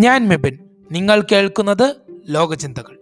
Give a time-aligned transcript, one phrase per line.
[0.00, 0.58] ഞാൻ മെബിൻ.
[0.92, 1.96] നിങ്ങൾ കേൾക്കുന്നത്
[2.28, 3.00] ലോകചിന്തകൾ.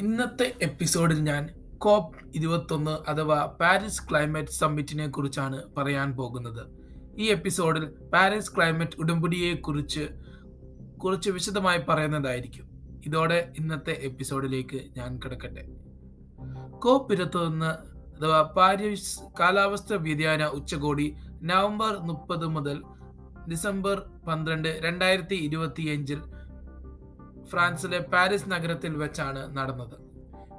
[0.00, 1.48] ഇന്നത്തെ എപ്പിസോഡിൽ ഞാൻ
[1.78, 6.66] കോപ്പ് ഇരുപത്തൊന്ന് അഥവാ പാരീസ് ക്ലൈമറ്റ് സമ്മിറ്റിനെ കുറിച്ചാണ് പറയാൻ പോകുന്നത്.
[7.18, 10.08] ഈ എപ്പിസോഡിൽ പാരീസ് ക്ലൈമറ്റ് ഉടമ്പടിയെ കുറിച്ച്
[10.98, 12.69] കുറച്ച് വിശദമായി പറയുന്നതായിരിക്കും.
[13.06, 15.64] ഇതോടെ ഇന്നത്തെ എപ്പിസോഡിലേക്ക് ഞാൻ കിടക്കട്ടെ.
[16.78, 17.72] കോപ്പ് നിന്ന്
[18.16, 22.82] അഥവാ പാരീസ് കാലാവസ്ഥ വ്യതിയാന ഉച്ചകോടി നവംബർ മുപ്പത് മുതൽ
[23.50, 26.20] ഡിസംബർ പന്ത്രണ്ട് രണ്ടായിരത്തി ഇരുപത്തിയഞ്ചിൽ
[27.50, 29.96] ഫ്രാൻസിലെ പാരീസ് നഗരത്തിൽ വെച്ചാണ് നടന്നത്.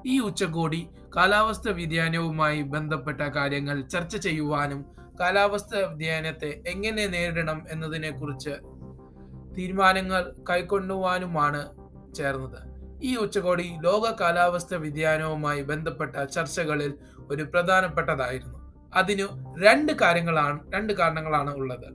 [0.05, 4.85] ഈ ഉച്ചകോടി കാലാവസ്ഥ വ്യതിയാനവുമായി ബന്ധപ്പെട്ട കാര്യങ്ങൾ ചർച്ച ചെയ്യുവാനും
[5.19, 8.49] കാലാവസ്ഥ വ്യതിയാനത്തെ എങ്ങനെ നേരിടണം എന്നതിനെക്കുറിച്ച്
[9.57, 11.80] തീരുമാനങ്ങൾ കൈക്കൊണ്ടുവാനുമാണ്
[12.13, 12.59] ചേർന്നത്.
[13.03, 16.93] ഈ ഉച്ചകോടി ലോക കാലാവസ്ഥ വ്യതിയാനവുമായി ബന്ധപ്പെട്ട ചർച്ചകളിൽ
[17.29, 18.71] ഒരു പ്രധാനപ്പെട്ടതായിരുന്നു.
[18.95, 19.27] അതിനു
[19.63, 21.89] രണ്ട് കാര്യങ്ങളാണ് രണ്ട് കാരണങ്ങളാണ് ഉള്ളത്.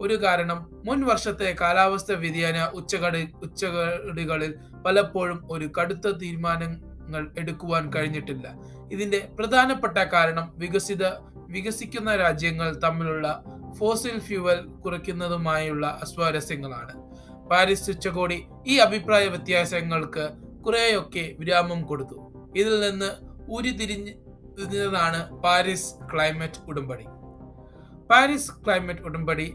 [0.00, 4.54] ഒരു കാരണം മുൻ വർഷത്തെ കാലാവസ്ഥ വ്യതിയാന ഉച്ചകടി ഉച്ചകടികളിൽ
[4.86, 8.46] പലപ്പോഴും ഒരു കടുത്ത തീരുമാനങ്ങൾ എടുക്കുവാൻ കഴിഞ്ഞിട്ടില്ല.
[8.92, 11.04] ഇതിന്റെ പ്രധാനപ്പെട്ട കാരണം വികസിത
[11.48, 13.44] വികസിക്കുന്ന രാജ്യങ്ങൾ തമ്മിലുള്ള
[13.78, 16.94] ഫോസിൽ ഫ്യൂവൽ കുറയ്ക്കുന്നതുമായുള്ള അസ്വാരസ്യങ്ങളാണ്.
[17.50, 20.24] പാരീസ് ഉച്ചകോടി ഈ അഭിപ്രായ വ്യത്യാസങ്ങൾക്ക്
[20.66, 22.16] കുറെയൊക്കെ വിരാമം കൊടുത്തു.
[22.56, 23.10] ഇതിൽ നിന്ന്
[23.48, 27.06] ഉരുതിരിഞ്ഞതാണ് പാരീസ് ക്ലൈമറ്റ് ഉടമ്പടി.
[28.10, 29.48] പാരീസ് ക്ലൈമറ്റ് ഉടമ്പടി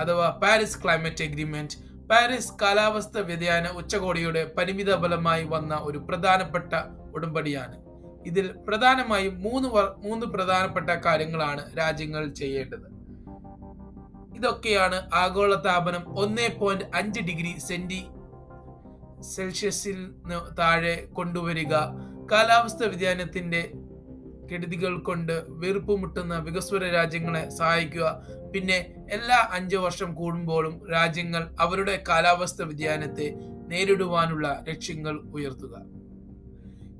[0.00, 1.76] അഥവാ പാരീസ് ക്ലൈമറ്റ് എഗ്രിമെന്റ്
[2.10, 6.74] പാരീസ് കാലാവസ്ഥ വ്യതിയാന ഉച്ചകോടിയുടെ പരിമിത ഫലമായി വന്ന ഒരു പ്രധാനപ്പെട്ട
[7.14, 7.76] ഉടമ്പടിയാണ്.
[8.26, 9.68] ഇതിൽ പ്രധാനമായും മൂന്ന്
[10.04, 12.95] മൂന്ന് പ്രധാനപ്പെട്ട കാര്യങ്ങളാണ് രാജ്യങ്ങൾ ചെയ്യേണ്ടത്.
[14.36, 18.06] ഇതൊക്കെയാണ് ആഗോള താപനം ഒന്നേ പോയിന്റ് അഞ്ച് ഡിഗ്രി സെന്റി
[19.20, 20.14] സെൽഷ്യസിൽ
[20.58, 21.74] താഴെ കൊണ്ടുവരിക.
[22.32, 23.72] കാലാവസ്ഥ വ്യതിയാനത്തിന്റെ
[24.52, 28.22] കെടുതികൾ കൊണ്ട് വീർപ്പുമുട്ടുന്ന വികസ്വര രാജ്യങ്ങളെ സഹായിക്കുക.
[28.54, 33.34] പിന്നെ എല്ലാ അഞ്ചു വർഷം കൂടുമ്പോഴും രാജ്യങ്ങൾ അവരുടെ കാലാവസ്ഥ വ്യതിയാനത്തെ
[33.68, 35.74] നേരിടുവാനുള്ള ലക്ഷ്യങ്ങൾ ഉയർത്തുക.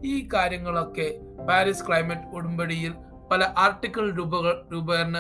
[0.05, 1.09] ഈ കാര്യങ്ങളൊക്കെ
[1.49, 2.94] പാരീസ് ക്ലൈമറ്റ് ഉടമ്പടിയിൽ
[3.31, 4.34] പല ആർട്ടിക്കിൾ രൂപ
[4.72, 5.16] രൂപേണ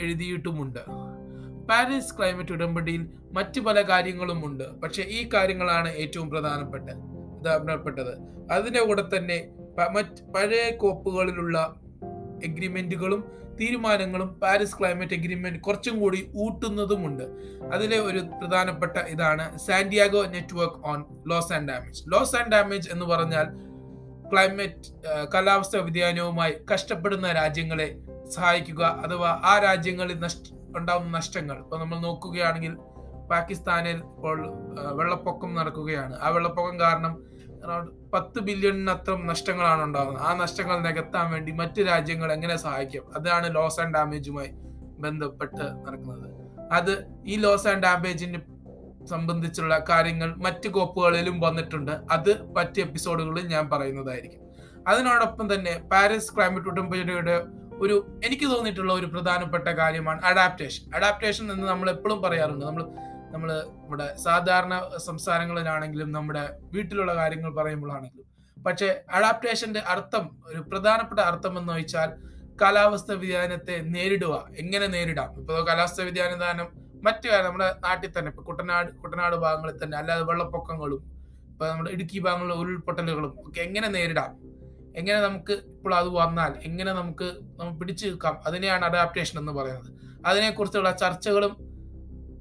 [0.00, 0.78] എഴുതിയിട്ടുമുണ്ട്.
[1.68, 6.88] പാരീസ് ക്ലൈമറ്റ് ഉടമ്പടിയിൽ മറ്റു പല കാര്യങ്ങളും ഉണ്ട് പക്ഷെ ഈ കാര്യങ്ങളാണ് ഏറ്റവും പ്രധാനപ്പെട്ട
[7.42, 8.12] പ്രധാനപ്പെട്ടത്
[8.52, 9.38] അതിന്റെ കൂടെ തന്നെ
[9.96, 11.58] മറ്റ് പഴയ കോപ്പുകളിലുള്ള
[12.44, 13.20] എഗ്രിമെന്റുകളും
[13.60, 17.22] തീരുമാനങ്ങളും പാരീസ് ക്ലൈമറ്റ് എഗ്രിമെന്റ് കുറച്ചും കൂടി ഊട്ടുന്നതുമുണ്ട്.
[17.74, 20.98] അതിലെ ഒരു പ്രധാനപ്പെട്ട ഇതാണ് Santiago network on
[21.30, 22.02] loss and damage.
[22.12, 23.46] Loss and damage എന്ന് പറഞ്ഞാൽ
[24.32, 24.90] ക്ലൈമറ്റ്
[25.34, 27.88] കാലാവസ്ഥ വ്യതിയാനവുമായി കഷ്ടപ്പെടുന്ന രാജ്യങ്ങളെ
[28.34, 30.44] സഹായിക്കുക അഥവാ ആ രാജ്യങ്ങളിൽ നഷ്ട
[30.78, 31.56] ഉണ്ടാകുന്ന നഷ്ടങ്ങൾ.
[31.64, 32.74] ഇപ്പൊ നമ്മൾ നോക്കുകയാണെങ്കിൽ
[33.30, 34.38] പാകിസ്ഥാനിൽ ഇപ്പോൾ
[34.98, 36.14] വെള്ളപ്പൊക്കം നടക്കുകയാണ്.
[36.24, 37.14] ആ വെള്ളപ്പൊക്കം കാരണം
[37.64, 40.24] അറൌണ്ട് പത്ത് ബില്യണിനത്രം നഷ്ടങ്ങളാണ് ഉണ്ടാകുന്നത്.
[40.28, 43.04] ആ നഷ്ടങ്ങൾ നികത്താൻ വേണ്ടി മറ്റ് രാജ്യങ്ങൾ എങ്ങനെ സഹായിക്കും?
[43.18, 44.50] അതാണ് ലോസ് ആൻഡ് ഡാമേജുമായി
[45.04, 46.28] ബന്ധപ്പെട്ട് നടക്കുന്നത്.
[46.72, 46.92] അത്
[47.26, 48.38] ഈ ലോസ് ആൻഡ് ഡാമേജിന്
[49.06, 51.92] സംബന്ധിച്ചുള്ള കാര്യങ്ങൾ മറ്റ് കോപ്പുകളിലും വന്നിട്ടുണ്ട്.
[52.10, 54.42] അത് മറ്റ് എപ്പിസോഡുകളിൽ ഞാൻ പറയുന്നതായിരിക്കും.
[54.88, 57.36] അതിനോടൊപ്പം തന്നെ പാരീസ് ക്ലൈമറ്റ് ഉടമ്പടിയുടെ
[57.82, 62.64] ഒരു എനിക്ക് തോന്നിയിട്ടുള്ള ഒരു പ്രധാനപ്പെട്ട കാര്യമാണ് അഡാപ്റ്റേഷൻ അഡാപ്റ്റേഷൻ എന്ന് നമ്മൾ എപ്പോഴും പറയാറുണ്ട്.
[62.64, 62.84] നമ്മൾ
[63.32, 63.50] നമ്മൾ
[63.80, 66.44] നമ്മുടെ സാധാരണ സംസ്ഥാനങ്ങളിലാണെങ്കിലും നമ്മുടെ
[66.74, 68.26] വീട്ടിലുള്ള കാര്യങ്ങൾ പറയുമ്പോഴാണെങ്കിലും.
[68.66, 72.10] പക്ഷെ അഡാപ്റ്റേഷന്റെ അർത്ഥം ഒരു പ്രധാനപ്പെട്ട അർത്ഥം എന്ന് വെച്ചാൽ
[72.60, 74.34] കാലാവസ്ഥ വ്യതിയാനത്തെ നേരിടുക.
[74.58, 75.30] എങ്ങനെ നേരിടാം?
[75.40, 76.68] ഇപ്പോൾ കാലാവസ്ഥ വ്യതിയാനം
[77.06, 81.02] മറ്റു നമ്മുടെ നാട്ടിൽ തന്നെ ഇപ്പൊ കുട്ടനാട് കുട്ടനാട് ഭാഗങ്ങളിൽ തന്നെ അല്ലാതെ വെള്ളപ്പൊക്കങ്ങളും
[81.50, 84.30] ഇപ്പൊ നമ്മുടെ ഇടുക്കി ഭാഗങ്ങളിലെ ഉരുൾപൊട്ടലുകളും ഒക്കെ എങ്ങനെ നേരിടാം?
[84.96, 87.32] എങ്ങനെ നമുക്ക് ഇപ്പോൾ അത് വന്നാൽ എങ്ങനെ നമുക്ക്
[87.78, 89.94] പിടിച്ചു നിൽക്കാം അതിനെയാണ് അഡാപ്റ്റേഷൻ എന്ന് പറയുന്നത്.
[90.26, 91.56] അതിനെക്കുറിച്ചുള്ള ചർച്ചകളും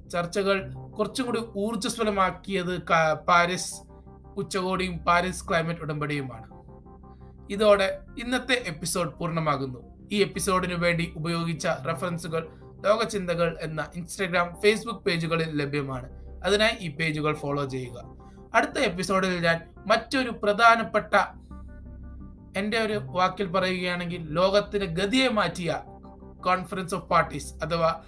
[0.10, 2.82] ചർച്ചകൾ കുറച്ചും കൂടി ഊർജസ്വലമാക്കിയത്
[3.28, 3.76] പാരീസ്
[4.38, 6.56] ഉച്ചകോടിയും പാരീസ് ക്ലൈമറ്റ് ഉടമ്പടിയുമാണ്.
[7.54, 10.08] ഇതോടെ ഇന്നത്തെ എപ്പിസോഡ് പൂർണമാകുന്നു.
[10.12, 12.50] ഈ എപ്പിസോഡിനു വേണ്ടി ഉപയോഗിച്ച റെഫറൻസുകൾ
[12.86, 16.10] ലോകചിന്തകൾ എന്ന ഇൻസ്റ്റഗ്രാം ഫേസ്ബുക്ക് പേജുകളിൽ ലഭ്യമാണ്.
[16.44, 18.04] അതിനായി ഈ പേജുകൾ ഫോളോ ചെയ്യുക.
[18.56, 21.16] അടുത്ത എപ്പിസോഡിൽ ഞാൻ മറ്റൊരു പ്രധാനപ്പെട്ട
[22.56, 25.84] എന്റെ ഒരു വാക്കിൽ പറയുകയാണെങ്കിൽ ലോകത്തിന് ഗതിയെ മാറ്റിയ
[26.46, 28.02] കോൺഫറൻസ് ഓഫ് പാർട്ടീസ് അഥവാ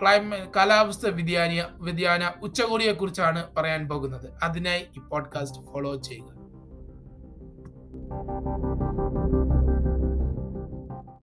[0.00, 4.30] ക്ലൈമ കാലാവസ്ഥ വ്യതിയാന വ്യതിയാന ഉച്ചകോടിയെ കുറിച്ചാണ് പറയാൻ പോകുന്നത്.
[4.42, 6.40] അതിനായി ഈ പോഡ്കാസ്റ്റ് ഫോളോ ചെയ്യുക.